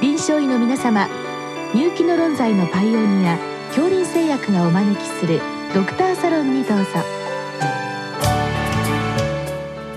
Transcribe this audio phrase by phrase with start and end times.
[0.00, 1.08] 臨床医の皆様
[1.74, 3.36] 入気の論剤のパイオニア
[3.68, 5.42] 恐林製薬がお招きする
[5.74, 6.84] ドクターサロンにどうぞ。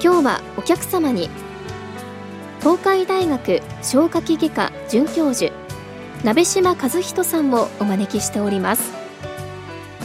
[0.03, 1.29] 今日はお客様に
[2.60, 5.53] 東海大学消化器外科准教授
[6.26, 8.92] 鍋島和人さんもお招きしております。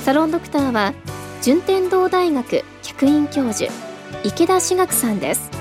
[0.05, 0.95] サロンドクターは
[1.43, 3.73] 順天堂大学客員教授
[4.23, 5.58] 池田志学さんです。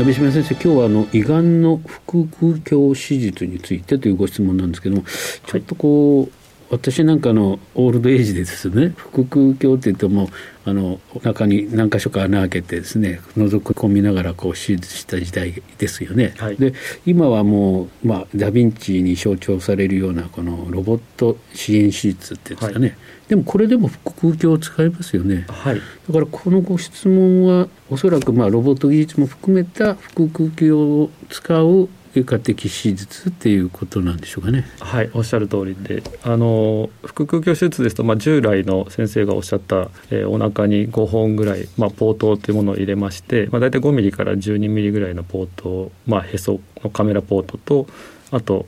[0.00, 5.04] 鍋島先生今日はあの胃がんの腹腔鏡手術についてというご質問なんですけども
[5.46, 6.39] ちょっとこう、
[6.70, 10.30] 私なんかのオールドエイジでですね腹腔鏡って言っても
[10.64, 16.34] あの中に何箇所か穴開けてですね覗き込みながらこう手術した時代ですよね。
[16.38, 22.96] はい、で今はもう、まあ、ダ・ヴィンチに象徴されるようなこのロボット支援手術っていうんですかね、はい、
[23.28, 25.46] でもこれでも腹腔鏡を使いますよね。
[25.48, 34.66] はい、だからこのご質問はおそらくまあロボット技術も含めた腹腔鏡を使う外科的手術っていうことなんでしょうかね。
[34.80, 47.86] はい、おっしゃる通りで、あの腹腔鏡手術ですと、まあ、従来の先生がおっしゃった、えー、お腹に5本ぐらい、まあ、ポートというものを入れまして、まあ、大体5ミリから12ミリぐらいのポートまあ、へそのカメラポートと
[48.30, 48.66] あと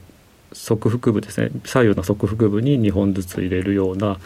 [0.55, 4.19] 側腹部ですね左右の側腹部に2本ずつ入れるような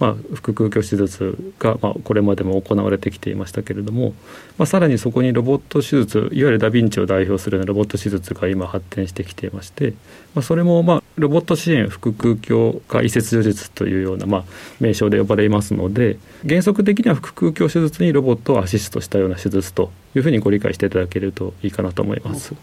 [0.00, 4.14] まあ、腹腔鏡手術が、まあ、これまでも行われてきていましたけれども、
[4.58, 9.94] まあ、さらにそこにロボット手術いわゆるダ・ヴィンチを代表するようなロボット手術が今発展してきていまして、
[10.34, 14.44] まあ、それも、まあ、ロボット支援腹腔鏡下移設除術というような、まあ、
[14.80, 22.54] 名称で呼ばれますので原則的には腹腔鏡手術にロボットをアシストしたような手術というふうにご理解していただけるといいかなと思います。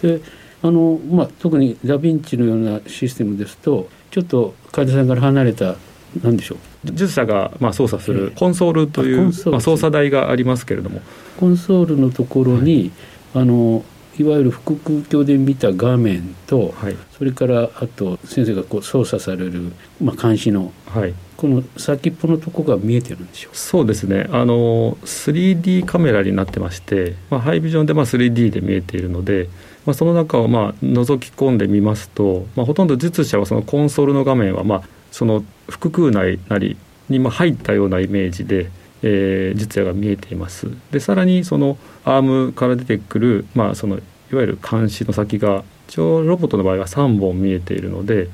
[0.00, 0.20] で
[0.64, 5.74] あのまあ、特にダ・ヴィンチのようなシステムですとちょっと患者さんから離れた
[6.22, 6.58] 何でしょう？
[6.92, 11.00] 術者がまあ操作するコンソールという、まあ、操作台がありますけれども。
[11.40, 12.92] コンソールのところに、
[13.34, 13.84] はい、あの
[14.18, 24.28] いわゆる腹腔鏡で見た画面と、はい、それからあと先生がこう操作される、まあ、監視の、はい、この先っぽのとこが見えてるんでしょうそうですね。
[24.30, 29.48] あの 3D カメラになってまして、まあ、ハイビジョンでまあ 3D で見えているので、
[29.86, 36.76] まあ、その中をまあ覗き込んでみますと、まあ、ほとんど術者はそのコンソールの画面はまあその腹腔内なり
[37.08, 38.70] に入ったようなイメージで、
[39.02, 48.28] えー、術野が見えていますでさらにそのアームから出てくる、まあ、そのいわゆる監視の先が一応ロボットの場合は3本見えているので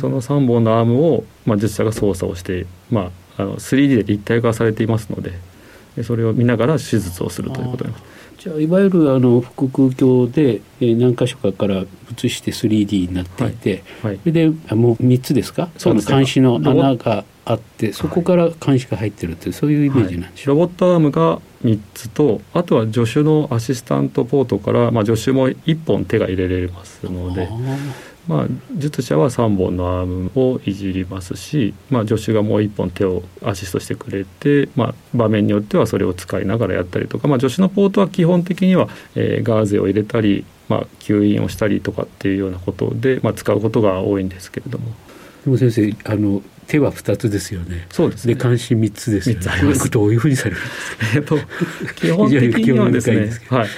[0.00, 5.32] その3本のアームを、まあ、術者が操作をして、まあ、あの 3D で立体化されていますので
[6.02, 8.23] それを見ながら手術をするということになります。
[8.44, 14.12] じゃあいわゆるあの腹腔鏡で、えー、何箇所かから写して 3D になっていて、はい。
[14.12, 15.70] はい、それでもう3つですか？
[15.78, 27.48] その監視の穴があってそこから監視が入ってるってそういうイメージなんでしょう、はい、ロボットアームが3つとあとは助手のアシスタントポートから、まあ、助手も1本手が入れられますので
[28.26, 44.94] まあ、術者は3本のアームをいじりますし、まあ、助手がもう1本手をアシストしてくれて、まあ、場面によってはそれを使いながらやったりとか、まあ、助手のポートは基本的には、えー、ガーゼを入れたり、まあ、吸引をしたりとかっていうようなことで、まあ、使うことが多いんですけれども。
[45.44, 47.86] でも先生あの手は2つですよね。
[47.90, 49.74] そうです、ね、で関心3つですよね。
[49.74, 51.06] つどういうふうにされるんですか？
[51.16, 51.38] えっと
[51.96, 53.68] 基本的にはですね、はい。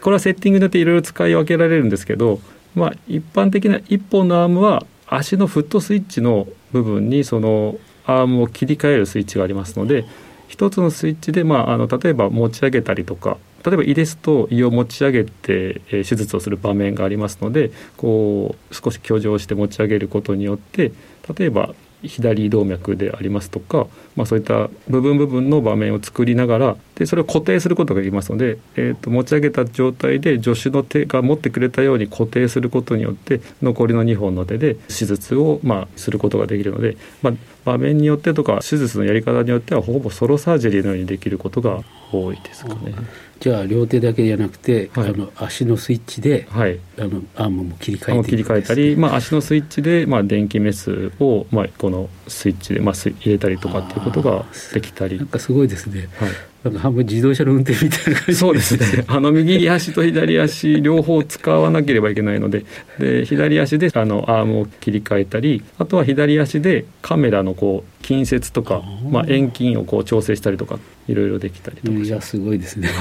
[0.00, 2.40] これはセッティングによっていろいろ使い分けられるんですけど、
[2.76, 10.04] まあ、一般的な1本のアームは足のフットスイッチの部分にそのアームを切り替えるスイッチがありますので
[10.46, 20.92] 一つのスイッチで、まあ、あの例えば持ち上げたりとか例えば胃ですと胃を持ち上げて、手術をする場面がありますのでこう少し挙上して持ち上げることによって
[21.36, 21.74] 例えば
[22.04, 37.34] 左動脈でありますとか、まあ、そういった部分部分の場面を作りながらでそれを固定することができますので、えー、と持ち上げた状態で助手の手が持ってくれたように固定することによって残りの2本の手で手術をまあすることができるので、まあ、
[37.64, 41.82] 場面によってとか手術のやり方によってはほぼソロサージェリーのようにできることが
[42.12, 42.94] 多いですかね。
[43.40, 55.18] じゃあ両手だけじゃなくて、はい、あの足のスイッチで、はい、あのアームも切り替えて切り替えたり、まあ、足のスイッチで、まあ、電気メスを、まあ、このスイッチで、まあ、入れたりとかっていうことができたり。
[55.18, 56.30] なんかすごいですね、はい、
[56.66, 59.04] なんか半分自動車の運転みたいな感じそうですね。
[59.08, 62.64] あの右足と左足両方使わなければいけないので。
[62.98, 70.78] で左足であのアームを切り替えたりあとは左足でカメラのこう近接とかまあ、遠近をこう調整したりとか
[71.08, 71.98] いろいろできたりとか。
[71.98, 72.88] いやすごいですね。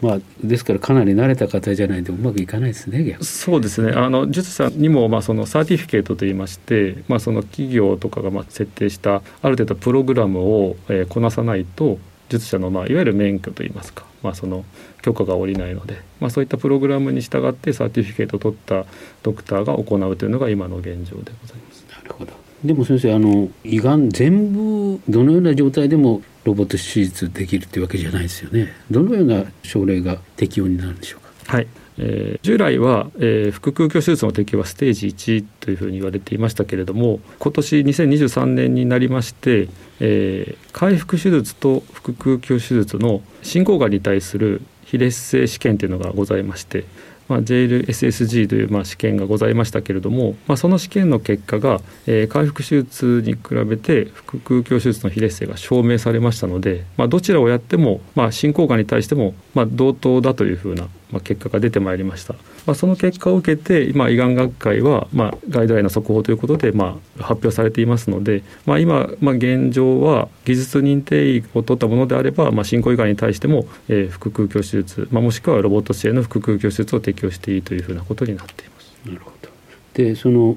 [0.00, 3.92] まあ、ですからかなり慣れた方じゃないとうまくいかないですねそうですね。
[3.92, 11.98] あの術さんにもまあそのサーティフィケートといいまして、まあ、その企業とかがまあ設定したある程度プログラムを、えー、こなさないと
[12.30, 14.64] 術者のまあいわゆる免許といいますか、まあ、その
[15.02, 18.86] 許可が下りないので、まあ、そういったプログラムに従ってサーティフィケートを取った
[19.22, 21.84] ドクターが行うというのが今の現状でございます。
[21.90, 22.32] なるほど。
[22.64, 28.72] でも先生あの胃がん全部どのような状態でもロボット手術できるというわけじゃないですよね。
[28.90, 31.56] どのような症例が適用になるんでしょうか？
[31.56, 31.66] はい
[32.02, 39.68] えー、従来は、えー、腹腔鏡手術の適用はステージ1というふうに言われていましたけれども今年2023年になりまして、
[40.00, 46.84] えー、回復手術と腹腔鏡手術の進行がんに対する非劣性試験というのがございまして
[47.28, 62.34] まあ、JLSSG というまあ試験がございましたけれども、まあ、その試験の結果が、えー、回復手術に比べて腹腔鏡手術の非劣性が証明されましたので、まあ、どちらをやっても、まあ、進行がんに対しても、まあ、同等だというふうなまあ、結果が出てまいりました、
[62.66, 78.92] まあ、その結果を受けて今胃がん学会は、まあ、ガイドラインの速報ということで、まあ、発表されていますので、まあ、今、まあ、現状は技術認定医を取ったものであれば、まあ、進行以外に対しても、えー、腹腔鏡手術、まあ、もしくはロボット支援の腹腔鏡手術を適用していいというふうなことになっています。
[79.06, 79.48] なるほど。
[79.94, 80.56] でその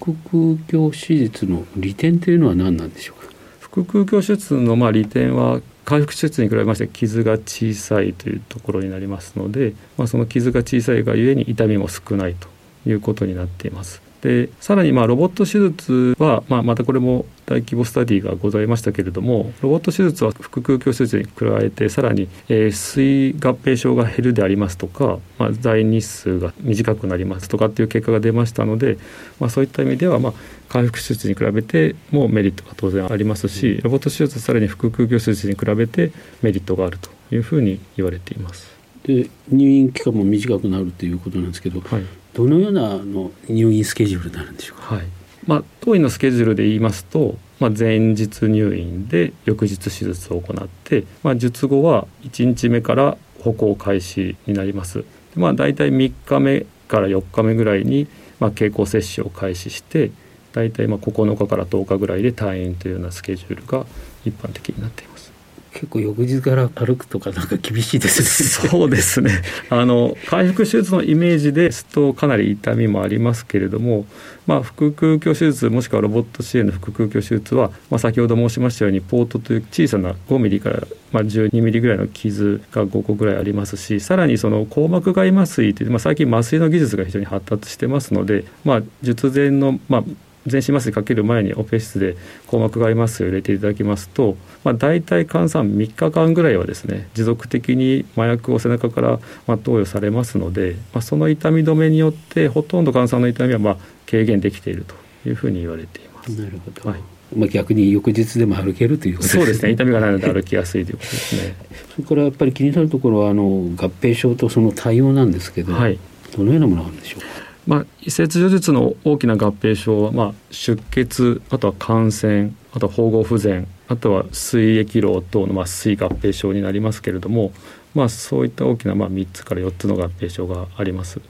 [0.00, 3.29] 腹腔鏡手術の利点というのは何なんでしょうか？
[3.72, 12.48] 腹腔鏡手術のまあ利点は回復手術に比べまして傷が小さいというところになりますので、まあ、その傷が小さいがゆえに痛みも少ないと
[12.88, 14.09] いうことになっています。
[14.22, 28.98] でさらにまあロボット手術は、まあ、またこれも大規模スタディがございましたけれどもロボット手術は腹腔鏡手術に加えてさらに、えー、水合併症が減るでありますとか、まあ、在日数が短くなりますとかっていう結果が出ましたので、
[29.38, 30.32] まあ、そういった意味では、まあ、
[30.68, 36.12] 回復手術に比べてもメリットが当然ありますしロボット手術はさらに腹腔鏡手術に比べて
[36.42, 38.80] メリットがあるというふうに言われています。
[39.02, 42.02] で入院期間も短くなるということなんですけど、はい、
[42.34, 45.06] どのようなの入院スケジュールになるんでしょうか、はい
[45.46, 55.04] まあ、当院のスケジュールで言いますと、まあ、前日入院で翌日手術を行って、まあ、術後は1日目から歩行開始になります。
[55.34, 58.06] まあ、大体3日目から4日目ぐらいに、
[58.38, 60.10] まあ、経口接種を開始して
[60.52, 63.86] 大体まあ9日から10日ぐらいで退院というようなスケジュールが
[64.24, 65.32] 一般的になっています。
[65.72, 68.68] 結構翌日から歩くとかなんか厳しいですね。
[68.68, 69.42] そうですね。
[69.70, 74.04] あの回復手術のイメージですとかなり痛みもありますけれども、
[74.46, 80.80] まあ、腹腔鏡手術もしくはロボット支援の腹腔鏡手術は、まあ、先ほど申しましたようにポートという小さな5ミリから、
[81.12, 90.04] まあ、12ミリぐらいの傷が5個ぐらいありますしさらにその硬膜外麻酔という、まあ、最近麻酔の技術が非常に発達してますので、まあ、術前の、まあ、
[90.46, 92.16] 全身麻酔かける前にオペ室で
[92.46, 103.76] 硬膜外麻酔を入れていただきますと、まあ、大体換算3日間ぐらいはですね持続的に麻薬を背中からまあ投与されますので、まあ、その痛み止めによってほとんど換算の痛みはまあ
[104.06, 104.94] 軽減できていると
[105.28, 106.30] いうふうに言われています。
[106.30, 107.00] なるほど、はい
[107.36, 109.44] まあ、逆に翌日でも歩けるということですね。
[109.44, 109.72] そうですね。
[109.72, 111.54] 痛みがないので歩きやすいということですね。
[111.94, 113.44] それからやっぱり気になるところはあの
[113.76, 115.98] 合併症とその対応なんですけど、はい、
[116.36, 117.26] どのようなものなんでしょうか？
[117.66, 127.52] まあ、移切除術の大きな合併症は、まあ、出血あとは感染あとは縫合不全あとは膵液漏等の、まあ、膵合併症になりますけれども、
[127.94, 131.20] まあ、そういった大きな、まあ、3つから4つの合併症があります。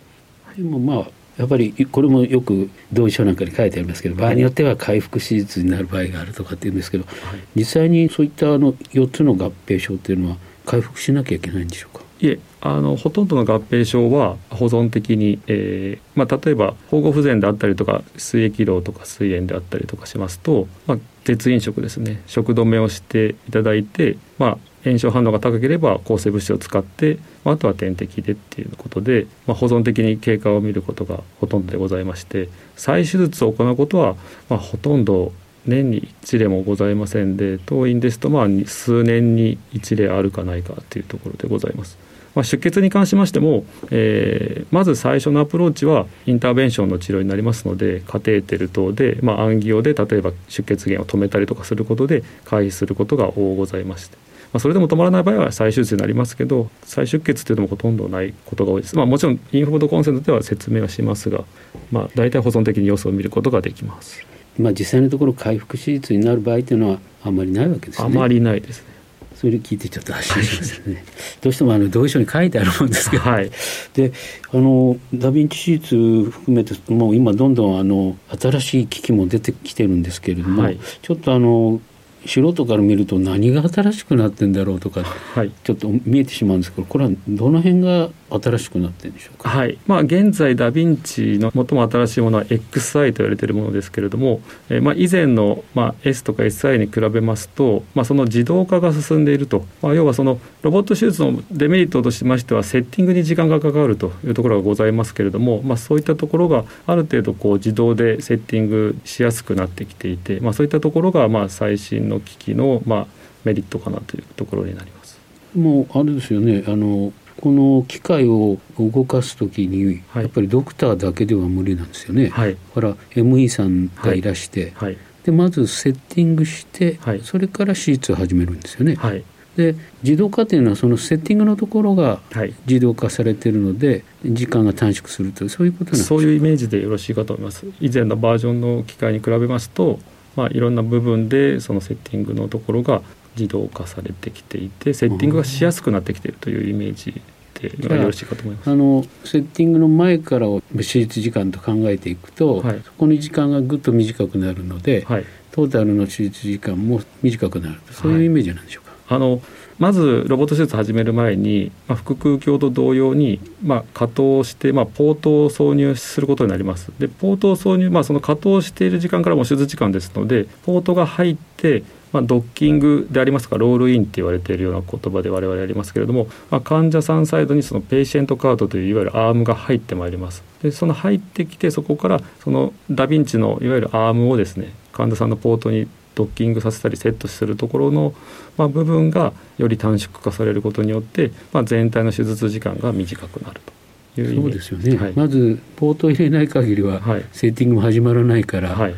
[0.57, 7.15] でもまあやっぱりこれもよく同意書なんかに書いてありますけど場合によっては回復手術になる場合があるとかっていうんですけど、はい、
[7.57, 11.90] 実際にそういったあの4つの合併症っていうのは回復しなきゃいけないんでしょうか？
[12.21, 34.17] いえあのほとんどの合併症は保存的に、えーまあ、例えば縫合不全であったりとか膵液漏とか膵炎であったりとかしますと、まあ、鉄飲食ですね食止めをしていただいて、まあ、炎症反応が高ければ抗生物質を使って、まあ、とは点滴でっていうことで、ま、保存的に経過を見ることがほとんどでございまして再手術を行うことは、
[34.51, 35.33] ま、ほとんど
[35.67, 42.10] 年に1例もございませんで当院ですとまあ数年に1例あるかないかというところでございます。
[42.35, 54.17] まあ、出血に関しましても、えー、まず最初のアプローチはインターベンションの治療になりますのでカテーテル等で、まあ、アンギオで例えば出血源を止めたりとかすることで回避することが多ございまして。
[54.53, 61.45] まあ、それでも止まらない場合は再手術になりますけど再出血というのもほとんどないことが多いです、まあ、もちろんインフォードコンセントでは説明はしますが、
[61.93, 64.27] まあ、大体保存的に様子を見ることができます。
[64.59, 68.05] まあ、実際のところ回復手術になる場合というのはあまりないわけですね。
[68.05, 69.00] あまりないですね。
[69.41, 71.05] それ聞いてちょっと安心しましたね。
[71.41, 73.51] どうしてもあの同意書に書いてあるもんですけど、はい、
[73.95, 74.13] で
[74.53, 81.81] あのダ・ヴィンチシーツ含めてもう今どんどんあの新しい機器も出てきてるんですけれども、はい、ちょっとあの
[82.27, 89.79] 素人から見ると何が新しくなってんだろうとか、はい、ちょっと見えてしまうんですけどこれはどの辺が新しくなってるんでしょうか、はい。
[89.87, 113.07] まあ、現在ダ・ヴィンチの最も新しいものは XI と言われているものですけれども、えー、まあ以前の、まあ、S とか SI に比べますと、まあ、その自動化が進んでいると、まあ、要はそのロボット手術のデメリットとしましてはセッティングに時間がかかるというところがございますけれども、まあ、そういったところがある程度こう自動でセッティングしやすくなってきていて、まあ、そういったところがまあ最新の機器のまあ
[113.45, 115.19] メリットかなというところになります。
[115.57, 116.65] もうあれですよね。
[116.67, 122.29] あのこの機械を動かす時に、やっぱりドクターだけでは無理なんですよね。
[122.29, 128.97] はい、だから ME さんがいらして、はい、でまずセッティングして、はい、それから手術を始めるんですよね。
[128.97, 129.25] はい、
[129.57, 132.21] で自動化というのはそのセッティングのところが
[132.67, 137.65] 自動化されているので、時間が短縮するというそういうことなんですそういうイメージでよろしいかと思います。
[137.81, 139.99] 以前のバージョンの機械に比べますと、
[140.37, 143.03] まあ、いろんな部分でそのセッティングのところが
[143.37, 147.21] 自動化されてきていてセッティングがしやすくなってきているというイメージ
[147.55, 150.47] でよろしいかと思いますあのセッティングの前から
[150.77, 159.43] 手術時間と考えていくと、はい、そこの時間がぐっと短くなるので、はい、トータルの手術時間も短くなるそういうイメージなんでしょうか、はい、あの
[159.79, 166.93] まずロボット手術始める前に、まあ、腹腔鏡と同様に、まあ、加糖して、まあ、ポートを挿入することになります。
[166.99, 180.43] でポートを挿入、まあ、その加糖している時間からも手術時間ですのでポートが入ってまあ、ドッキングでありますとかロールインって言われているような言葉で我々ありますけれども、まあ、患者さんサイドにそのペイシェントカートといういわゆるアームが入ってまいります。
[180.63, 185.87] でその入ってきてそこからそのダヴィンチのいわゆるアームをですね患者さんのポートに
[186.21, 188.13] ドッキングさせたりセットするところの、
[188.59, 193.73] まあ、部分がより短縮化されることによって、まあ、全体の手術時間が短くなると。
[194.17, 197.01] そうですよね、はい、まずポートを入れない限りは
[197.33, 198.95] セッティングも始まらないから、はい。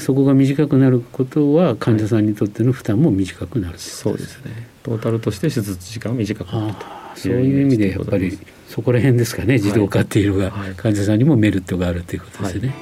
[0.00, 4.66] そこが短くなることは患者さんにとっての負担も短くなる、はい、そうですね。
[4.82, 6.80] トータルとして手術時間が短くなると
[7.14, 8.36] そういう意味でやっぱり
[8.68, 9.54] そこら辺ですかね。
[9.54, 12.76] 自動化っていうのが患者さんにもメリットがあるということですね、はい、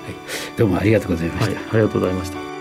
[0.57, 2.52] どうもありがとうございました、ありがとうございました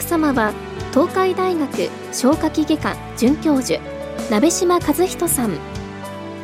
[0.00, 0.54] 客様は
[0.92, 3.78] 東海大学消化器外科准教授
[4.30, 5.58] 鍋島和人さん。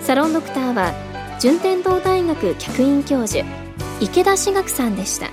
[0.03, 0.93] サロンドクターは
[1.41, 3.45] 順天堂大学客員教授
[4.01, 5.31] 池田志学さんでした。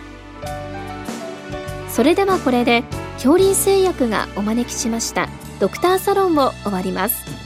[1.89, 2.84] それではこれで
[3.15, 5.27] 恐林製薬がお招きしました
[5.60, 7.43] ドクターサロンを終わります。